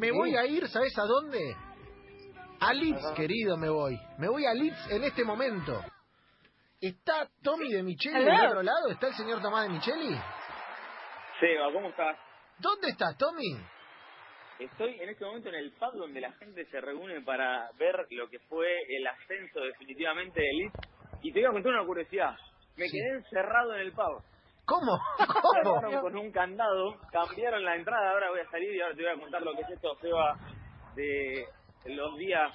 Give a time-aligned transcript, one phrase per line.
[0.00, 1.54] Me voy a ir, ¿sabes a dónde?
[2.60, 3.14] A Leeds, Ajá.
[3.14, 3.98] querido, me voy.
[4.18, 5.78] Me voy a Leeds en este momento.
[6.80, 8.88] ¿Está Tommy de Micheli del otro lado?
[8.88, 10.16] ¿Está el señor Tomás de Micheli?
[11.38, 12.16] Seba, ¿cómo estás?
[12.58, 13.56] ¿Dónde estás, Tommy?
[14.58, 18.28] Estoy en este momento en el pub donde la gente se reúne para ver lo
[18.30, 20.74] que fue el ascenso definitivamente de Leeds.
[21.22, 22.34] Y te voy a contar una curiosidad.
[22.76, 22.96] Me Sí.
[22.96, 24.22] quedé encerrado en el pub.
[24.70, 25.00] ¿Cómo?
[25.82, 26.00] ¿Cómo?
[26.00, 29.20] con un candado, cambiaron la entrada, ahora voy a salir y ahora te voy a
[29.20, 30.36] contar lo que es esto, Seba,
[30.94, 31.44] de
[31.86, 32.52] los días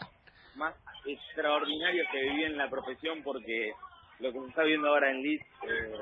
[0.55, 0.73] más
[1.05, 3.73] extraordinarios que viví en la profesión porque
[4.19, 5.93] lo que se está viendo ahora en Leeds eh,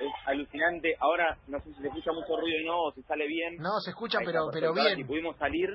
[0.00, 0.94] es alucinante.
[1.00, 3.56] Ahora no sé si se escucha mucho ruido o no, o si sale bien.
[3.56, 5.06] No, se escucha, Ahí pero, pero bien.
[5.06, 5.70] pudimos salir,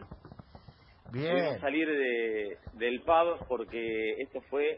[1.11, 1.31] Bien.
[1.33, 4.77] pudimos salir de, del pub porque esto fue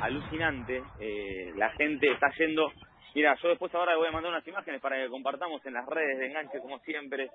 [0.00, 0.82] alucinante.
[0.98, 2.72] Eh, la gente está yendo.
[3.14, 6.18] Mira, yo después ahora voy a mandar unas imágenes para que compartamos en las redes
[6.18, 7.30] de enganche como siempre.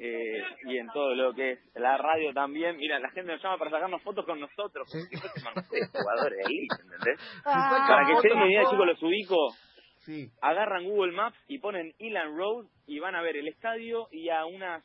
[0.00, 2.76] eh, y en todo lo que es la radio también.
[2.76, 4.88] Mira, la gente nos llama para sacarnos fotos con nosotros.
[4.90, 4.98] Sí.
[4.98, 7.20] Como si fuésemos, jugadores de Leeds, ¿entendés?
[7.42, 9.48] Sacan Para que se den idea, chicos, los ubico.
[10.04, 10.30] Sí.
[10.40, 14.46] Agarran Google Maps y ponen Elan Road y van a ver el estadio y a
[14.46, 14.84] unas,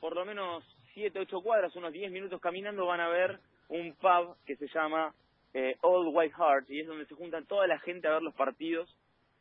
[0.00, 4.36] por lo menos 7, 8 cuadras, unos 10 minutos caminando, van a ver un pub
[4.46, 5.14] que se llama
[5.54, 8.34] eh, Old White Hart y es donde se juntan toda la gente a ver los
[8.34, 8.92] partidos.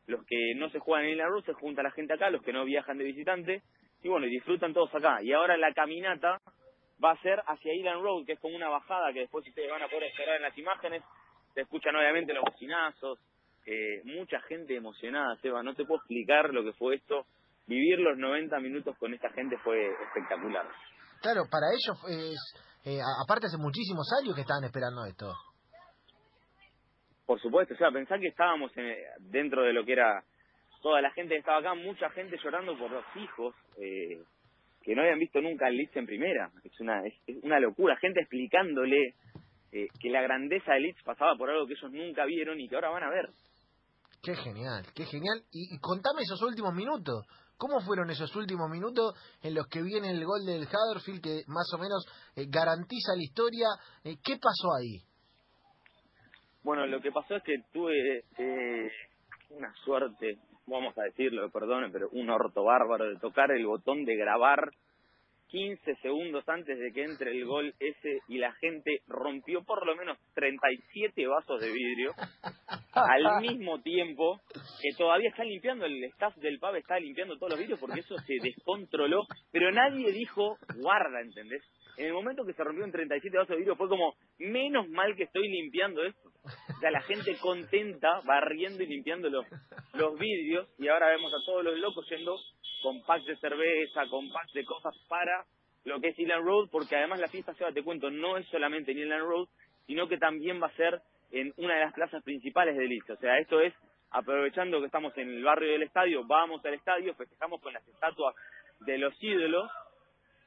[0.07, 2.53] Los que no se juegan en Elan Road se junta la gente acá, los que
[2.53, 3.61] no viajan de visitante
[4.03, 5.19] y bueno, y disfrutan todos acá.
[5.21, 6.41] Y ahora la caminata
[7.03, 9.81] va a ser hacia Elan Road, que es como una bajada que después ustedes van
[9.81, 11.03] a poder esperar en las imágenes.
[11.53, 13.19] Se escuchan obviamente los bocinazos,
[13.65, 17.25] eh, mucha gente emocionada, Seba, no te puedo explicar lo que fue esto.
[17.65, 20.67] Vivir los 90 minutos con esta gente fue espectacular.
[21.21, 22.37] Claro, para ellos es...
[22.83, 25.31] eh, aparte hace muchísimos años que estaban esperando esto.
[27.25, 28.95] Por supuesto, o sea, pensar que estábamos en-
[29.31, 30.23] dentro de lo que era
[30.81, 34.21] toda la gente que estaba acá, mucha gente llorando por los hijos, eh,
[34.83, 36.51] que no habían visto nunca el Leeds en primera.
[36.63, 39.15] Es una, es, una locura, gente explicándole
[39.71, 42.75] eh, que la grandeza del Leeds pasaba por algo que ellos nunca vieron y que
[42.75, 43.29] ahora van a ver.
[44.21, 45.43] Qué genial, qué genial.
[45.51, 47.25] Y, contame esos últimos minutos.
[47.57, 51.71] ¿Cómo fueron esos últimos minutos en los que viene el gol del Huddersfield que más
[51.73, 52.05] o menos
[52.35, 53.67] eh, garantiza la historia?
[54.03, 54.99] ¿Qué pasó ahí?
[56.63, 58.91] Bueno, lo que pasó es que tuve eh,
[59.49, 64.15] una suerte, vamos a decirlo, perdonen, pero un orto bárbaro de tocar el botón de
[64.15, 64.71] grabar
[65.53, 69.95] 15 segundos antes de que entre el gol ese y la gente rompió por lo
[69.95, 72.11] menos 37 vasos de vidrio
[72.93, 74.41] al mismo tiempo
[74.81, 78.15] que todavía están limpiando, el staff del pub está limpiando todos los vidrios porque eso
[78.25, 81.61] se descontroló, pero nadie dijo guarda, ¿entendés?
[81.97, 85.25] En el momento que se rompieron 37 vasos de vidrio fue como, menos mal que
[85.25, 86.32] estoy limpiando esto.
[86.43, 89.45] O sea, la gente contenta, barriendo y limpiando los,
[90.19, 92.37] vidrios y ahora vemos a todos los locos yendo
[92.81, 95.45] con packs de cerveza, con packs de cosas para
[95.85, 98.91] lo que es Inland Road, porque además la fiesta, Seba, te cuento, no es solamente
[98.91, 99.47] en Inland Road,
[99.85, 103.09] sino que también va a ser en una de las plazas principales de Leeds.
[103.09, 103.73] O sea, esto es,
[104.11, 108.35] aprovechando que estamos en el barrio del estadio, vamos al estadio, festejamos con las estatuas
[108.81, 109.69] de los ídolos,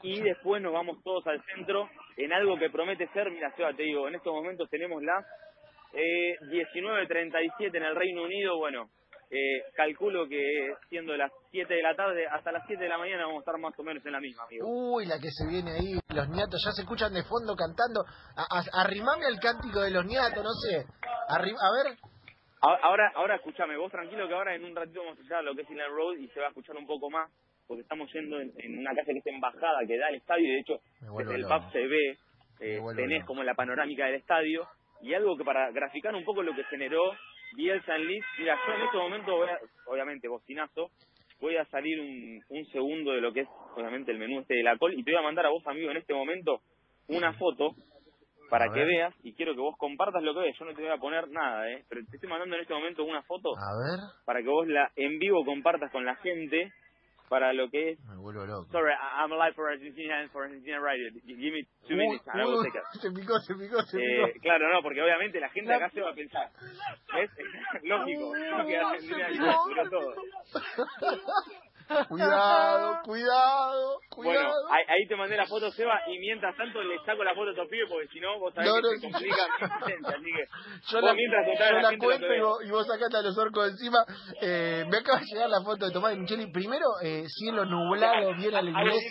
[0.03, 3.83] y después nos vamos todos al centro en algo que promete ser, mira, Seba, te
[3.83, 5.25] digo, en estos momentos tenemos las
[5.97, 8.91] eh, 19.37 en el Reino Unido, bueno,
[9.31, 13.23] eh, calculo que siendo las 7 de la tarde hasta las 7 de la mañana
[13.27, 14.67] vamos a estar más o menos en la misma, amigo.
[14.69, 18.05] Uy, la que se viene ahí, los niatos ya se escuchan de fondo cantando.
[18.37, 20.85] A- a- arrimame al cántico de los niatos, no sé.
[21.29, 21.97] Arri- a ver,
[22.63, 25.63] Ahora, ahora escúchame, vos tranquilo que ahora en un ratito vamos a a lo que
[25.63, 27.31] es Inland Road y se va a escuchar un poco más,
[27.69, 30.53] porque estamos yendo en, en una calle que está embajada, que da al estadio, y
[30.53, 30.79] de hecho
[31.19, 32.19] desde el pub se ve,
[32.61, 33.27] eh, tenés loco.
[33.29, 34.67] como la panorámica del estadio,
[35.07, 37.13] y algo que para graficar un poco lo que generó
[37.55, 40.91] Bielsa en mira, yo en este momento voy a, obviamente bocinazo,
[41.41, 44.63] voy a salir un, un segundo de lo que es obviamente el menú este de
[44.65, 46.61] la col, y te voy a mandar a vos, amigo, en este momento
[47.09, 47.77] una foto
[48.51, 50.57] para que veas y quiero que vos compartas lo que ves.
[50.59, 51.85] Yo no te voy a poner nada, ¿eh?
[51.89, 54.01] Pero te estoy mandando en este momento una foto a ver.
[54.25, 56.73] para que vos la en vivo compartas con la gente
[57.29, 58.01] para lo que es.
[58.07, 58.71] Me vuelvo loco.
[58.73, 61.11] Sorry, I'm alive for Argentina and for Argentina Radio.
[61.27, 63.01] Give me two Uy, minutes and I will take it.
[63.01, 64.41] se picó, se picó, se Eh, picó.
[64.43, 66.51] claro, no, porque obviamente la gente acá se va a pensar.
[67.15, 67.31] ¿Ves?
[67.83, 70.15] Lógico, creo que Argentina todo.
[72.09, 74.73] Cuidado, cuidado, Bueno, cuidado.
[74.73, 77.55] ahí, ahí te mandé la foto, Seba, y mientras tanto le saco la foto a
[77.65, 79.03] tu pibe, porque si no, vos sabés No, que no, se sí.
[79.13, 80.45] complica mi existencia, así que...
[80.93, 83.39] Yo la, mientras yo la la que cuento y vos, y vos sacate a los
[83.39, 83.99] orcos encima.
[84.41, 86.51] Eh, me acaba de llegar la foto de Tomás de Micheli.
[86.53, 89.03] Primero, eh, cielo nublado, bien al inglés.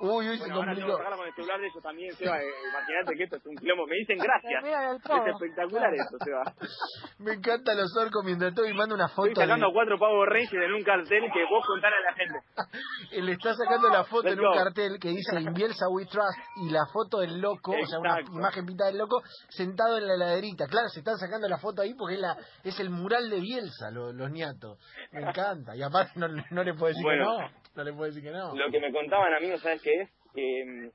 [0.00, 1.24] Uy, uy, se Bueno, ahora tengo complicó.
[1.26, 2.40] el celular de ellos también, Seba.
[2.42, 3.86] eh, Imagínate que esto es un plomo.
[3.86, 4.64] Me dicen gracias.
[4.64, 6.42] Es espectacular esto, Seba.
[7.18, 9.40] Me encantan los orcos mientras estoy manda una Estoy foto.
[9.42, 12.38] sacando de- cuatro pavos Rangers en un cartel que vos contale a la gente.
[13.20, 14.54] Le está sacando la foto Let's en un go.
[14.64, 18.20] cartel que dice In Bielsa We Trust y la foto del loco, o sea, una
[18.22, 19.20] imagen pintada del loco,
[19.50, 20.66] sentado en la heladerita.
[20.66, 23.90] Claro, se están sacando la foto ahí porque es, la, es el mural de Bielsa,
[23.90, 24.78] lo- los niatos.
[25.12, 25.76] Me encanta.
[25.76, 27.36] Y aparte no, no le puedo decir Bueno.
[27.36, 27.59] que no.
[27.76, 28.54] No le puedo decir que no.
[28.54, 30.10] Lo que me contaban amigos, ¿sabes qué es?
[30.34, 30.90] Que mm,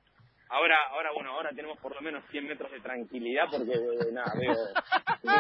[0.50, 4.32] ahora, ahora bueno, ahora tenemos por lo menos 100 metros de tranquilidad porque, eh, nada,
[4.40, 4.54] veo
[5.22, 5.34] 5,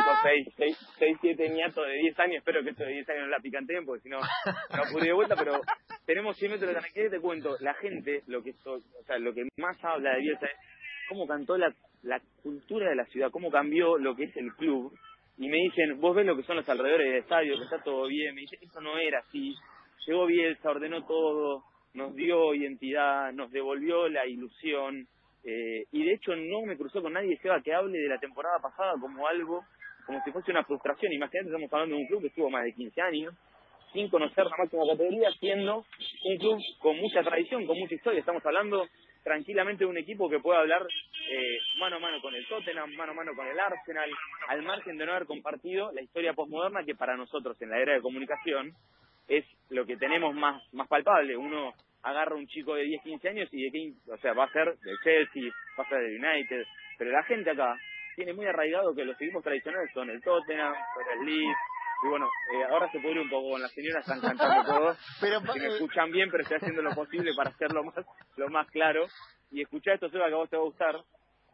[0.58, 3.40] 6, 6, 7 niatos de 10 años, espero que estos de 10 años no la
[3.40, 5.62] picanteen porque si no, no pude de vuelta, pero
[6.06, 9.18] tenemos 100 metros de tranquilidad y te cuento, la gente, lo que, so- o sea,
[9.18, 10.54] lo que más habla de Bielsa es
[11.10, 11.74] cómo cantó la,
[12.04, 14.98] la cultura de la ciudad, cómo cambió lo que es el club.
[15.38, 18.08] Y me dicen, vos ves lo que son los alrededores del estadio, que está todo
[18.08, 18.34] bien.
[18.34, 19.54] Me dicen, eso no era así.
[20.06, 21.63] Llegó Bielsa, ordenó todo,
[21.94, 25.07] nos dio identidad, nos devolvió la ilusión.
[25.48, 28.57] eh, y de hecho no me cruzó con nadie, Seba, que hable de la temporada
[28.60, 29.63] pasada como algo,
[30.07, 31.13] como si fuese una frustración.
[31.13, 33.34] Imagínate, estamos hablando de un club que estuvo más de 15 años,
[33.94, 35.86] sin conocer la máxima categoría, siendo
[36.24, 38.19] un club con mucha tradición, con mucha historia.
[38.19, 38.88] Estamos hablando
[39.24, 43.12] tranquilamente de un equipo que puede hablar eh, mano a mano con el Tottenham, mano
[43.12, 44.10] a mano con el Arsenal,
[44.48, 47.94] al margen de no haber compartido la historia postmoderna que para nosotros en la era
[47.94, 48.74] de comunicación
[49.27, 51.36] es lo que tenemos más más palpable.
[51.38, 51.74] Uno
[52.04, 54.77] agarra un chico de 10, 15 años y de 15, o sea, va a ser
[54.77, 56.63] del Chelsea, va a ser del United,
[56.98, 57.75] pero la gente acá
[58.16, 60.74] tiene muy arraigado que los equipos tradicionales son el Tottenham,
[61.13, 61.57] el Leeds,
[62.04, 65.39] y bueno, eh, ahora se pudre un poco con las señoras, están cantando todo, Pero
[65.51, 67.95] si me escuchan bien, pero estoy haciendo lo posible para hacerlo más,
[68.38, 69.07] lo más claro.
[69.51, 70.95] Y escuchá esto, Seba, que a vos te va a gustar.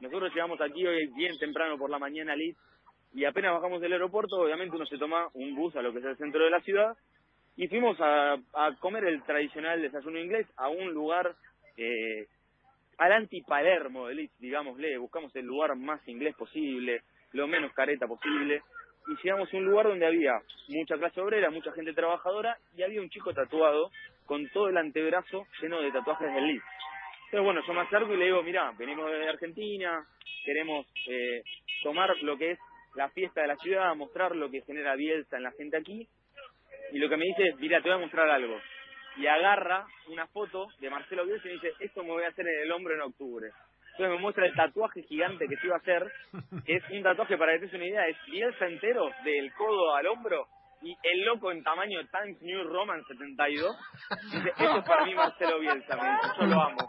[0.01, 2.57] Nosotros llegamos aquí hoy bien temprano por la mañana, Liz,
[3.13, 6.05] y apenas bajamos del aeropuerto, obviamente uno se toma un bus a lo que es
[6.05, 6.97] el centro de la ciudad,
[7.55, 11.35] y fuimos a, a comer el tradicional desayuno inglés a un lugar
[11.77, 12.27] eh,
[12.97, 17.01] al anti-Palermo de Leeds, digámosle, buscamos el lugar más inglés posible,
[17.31, 18.61] lo menos careta posible,
[19.07, 20.33] y llegamos a un lugar donde había
[20.69, 23.89] mucha clase obrera, mucha gente trabajadora, y había un chico tatuado
[24.25, 26.65] con todo el antebrazo lleno de tatuajes del Leeds.
[27.25, 30.05] Entonces, bueno, yo me acerco y le digo, mira, venimos de Argentina,
[30.45, 31.43] queremos eh,
[31.81, 32.59] tomar lo que es
[32.95, 36.07] la fiesta de la ciudad, mostrar lo que genera Bielsa en la gente aquí,
[36.91, 38.57] y lo que me dice es, mira, te voy a mostrar algo.
[39.17, 42.45] Y agarra una foto de Marcelo Bielsa y me dice, esto me voy a hacer
[42.47, 43.49] en el hombro en octubre.
[43.91, 46.11] Entonces me muestra el tatuaje gigante que se iba a hacer,
[46.65, 50.07] que es un tatuaje, para que te una idea, es Bielsa entero, del codo al
[50.07, 50.47] hombro,
[50.81, 53.75] y el loco en tamaño Times New Roman 72.
[54.31, 56.87] Dice, esto es para mí Marcelo Bielsa, me yo lo amo.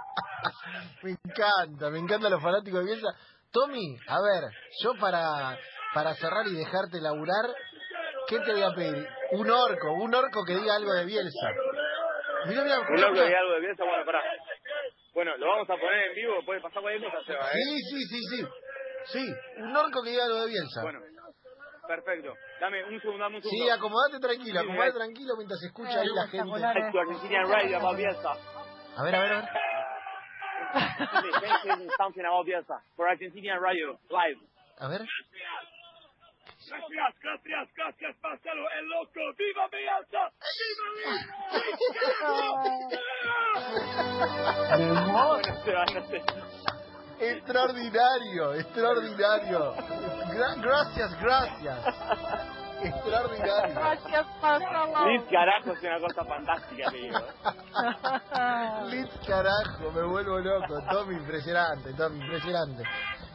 [1.02, 3.08] Me encanta, me encantan los fanáticos de Bielsa.
[3.52, 4.50] Tommy, a ver,
[4.82, 5.58] yo para,
[5.92, 7.50] para cerrar y dejarte laburar,
[8.28, 9.08] ¿qué te voy a pedir?
[9.32, 11.48] Un orco, un orco que diga algo de Bielsa.
[12.46, 14.22] Mira, mira, Un loco de algo de Bielsa, bueno, pará.
[15.14, 17.52] Bueno, lo vamos a poner en vivo, puede pasar cualquier cosa, Seba, ¿eh?
[17.52, 18.46] Sí, sí, sí, sí.
[19.04, 20.82] Sí, un orco que diga algo de Bielsa.
[20.82, 21.00] Bueno,
[21.86, 22.34] perfecto.
[22.60, 23.64] Dame un segundo, dame un segundo.
[23.64, 26.60] Sí, acomodate tranquilo, acomodate tranquilo mientras se escucha ahí la gente.
[27.48, 28.32] Radio about Bielsa.
[28.96, 29.48] A ver, a ver, a ver.
[31.98, 34.40] Something about Bielsa for Argentinian Radio live.
[34.78, 35.02] A ver.
[36.72, 39.20] Gracias, gracias, gracias, Marcelo, el loco.
[39.36, 40.32] ¡Viva Bielsa!
[40.56, 40.86] ¡Viva
[45.36, 45.84] Bielsa!
[45.94, 46.22] no sé.
[47.20, 49.74] Extraordinario, extraordinario.
[50.32, 51.78] Gra- gracias, gracias.
[52.82, 53.74] Extraordinario.
[53.74, 55.06] Gracias, Marcelo.
[55.08, 57.18] Liz, carajo, es una cosa fantástica, te digo.
[58.86, 60.74] Leeds, carajo, me vuelvo loco.
[60.90, 62.82] Tommy, impresionante, Tommy, impresionante.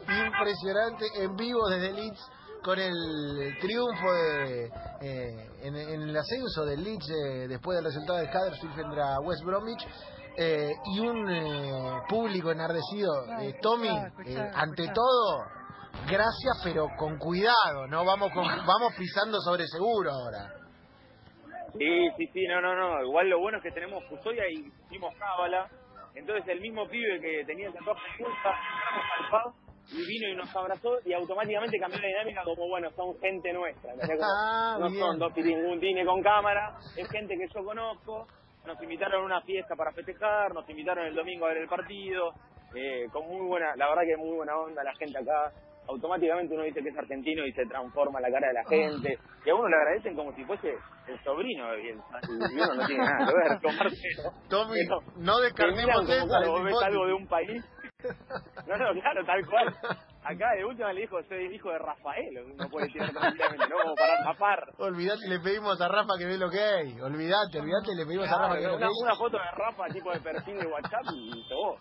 [0.09, 2.31] Impresionante en vivo desde Leeds
[2.63, 4.65] con el triunfo de,
[5.01, 9.19] eh, en, en el ascenso del Leeds eh, después del resultado de Huddersfield frente a
[9.21, 9.85] West Bromwich.
[10.37, 13.11] eh, y un eh, público enardecido.
[13.41, 15.43] Eh, Tommy, eh, ante todo,
[16.05, 18.05] gracias, pero con cuidado, ¿no?
[18.05, 20.53] Vamos, con, vamos pisando sobre seguro ahora.
[21.77, 23.03] Sí, sí, sí, no, no, no.
[23.03, 25.69] Igual lo bueno es que tenemos custodia y hicimos cábala.
[26.15, 28.49] Entonces el mismo pibe que tenía el tatuaje en culpa,
[29.19, 29.53] al
[29.91, 33.93] y vino y nos abrazó y automáticamente cambió la dinámica como, bueno, son gente nuestra.
[34.21, 34.99] Ah, no bien.
[34.99, 38.27] son dos piringundines con cámara, es gente que yo conozco.
[38.65, 42.33] Nos invitaron a una fiesta para festejar, nos invitaron el domingo a ver el partido.
[42.75, 45.53] Eh, con muy buena, la verdad que muy buena onda la gente acá.
[45.87, 49.17] Automáticamente uno dice que es argentino y se transforma la cara de la gente.
[49.45, 50.75] Y a uno le agradecen como si fuese
[51.07, 52.19] el sobrino de Bielsa.
[52.27, 54.31] Y uno no tiene nada que ver con Marcelo.
[54.49, 57.63] Tommy, Pero no descartemos cuando vos ves algo de un país
[58.03, 59.75] No, no, claro, tal cual.
[60.23, 63.77] Acá de última le dijo, soy el hijo de Rafael, no puede tirar tranquilamente, no
[63.81, 64.59] como para tapar.
[64.77, 66.99] Olvidate, le pedimos a Rafa que ve lo que hay.
[66.99, 68.89] Olvidate, olvidate, le pedimos a Rafa que ve lo que hay.
[69.01, 71.79] una foto de Rafa tipo de perfil de WhatsApp y vos.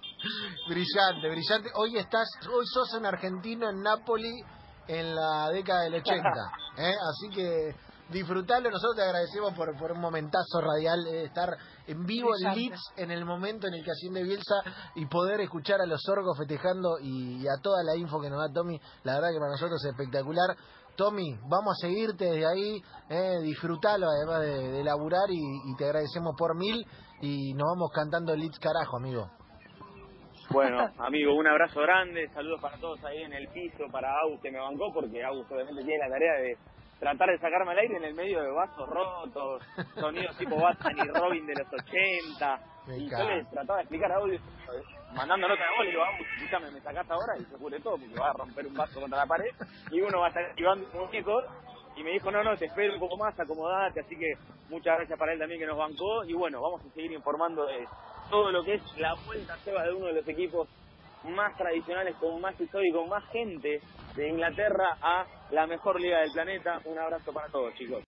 [0.69, 1.71] Brillante, brillante.
[1.75, 4.43] Hoy estás, hoy sos un argentino en Napoli
[4.89, 6.29] en la década del 80.
[6.79, 6.95] ¿eh?
[7.11, 7.75] Así que
[8.11, 8.71] disfrutalo.
[8.71, 12.55] Nosotros te agradecemos por, por un momentazo radial, eh, estar en vivo en.
[12.55, 14.57] Leeds en el momento en el que asciende Bielsa
[14.95, 18.39] y poder escuchar a los sorgos festejando y, y a toda la info que nos
[18.39, 18.81] da Tommy.
[19.05, 20.57] La verdad que para nosotros es espectacular.
[20.97, 25.85] Tommy, vamos a seguirte desde ahí, eh, disfrutalo además de, de laburar y, y te
[25.85, 26.87] agradecemos por mil
[27.21, 29.31] y nos vamos cantando Leeds carajo, amigo.
[30.57, 34.51] Bueno, amigo, un abrazo grande, saludos para todos ahí en el piso, para Agus que
[34.51, 36.57] me bancó, porque Agus obviamente tiene la tarea de
[36.99, 39.63] tratar de sacarme al aire en el medio de vasos rotos,
[40.01, 42.61] sonidos tipo Batman y Robin de los 80.
[42.87, 43.35] Me y yo encanta.
[43.35, 44.41] le trataba de explicar a Agus,
[45.15, 47.99] mandando nota de gol, y digo, Agus, escúchame, me sacás ahora y se pudre todo,
[47.99, 49.51] porque va a romper un vaso contra la pared,
[49.91, 51.43] y uno va a estar activando un muñeco,
[51.97, 54.33] y me dijo, no, no, te espero un poco más, acomodate, así que
[54.71, 57.87] muchas gracias para él también que nos bancó, y bueno, vamos a seguir informando de
[58.31, 60.69] todo lo que es la vuelta Seba de uno de los equipos
[61.25, 62.55] más tradicionales, con más
[62.93, 63.81] con más gente
[64.15, 66.81] de Inglaterra a la mejor liga del planeta.
[66.85, 68.05] Un abrazo para todos, chicos.